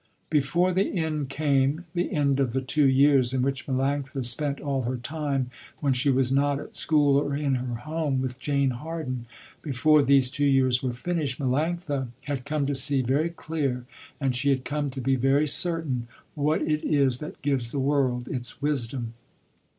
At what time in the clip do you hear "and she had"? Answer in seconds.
14.19-14.65